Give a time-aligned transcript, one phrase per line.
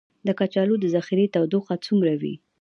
[0.27, 2.35] د کچالو د ذخیرې تودوخه څومره وي؟